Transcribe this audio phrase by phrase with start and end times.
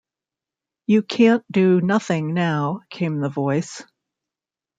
[0.87, 3.83] "You can't do nothing now," came the voice.